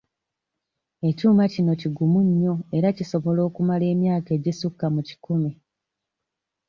[1.09, 5.51] Ekyuma kino kigumu nnyo era kisobola okumala emyaka egisukka mu kikumi.